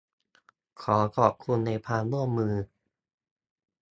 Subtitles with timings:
[0.81, 2.53] ขอขอบคุณในความร่วมมือ